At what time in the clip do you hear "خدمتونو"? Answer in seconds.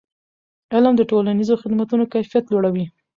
1.61-2.03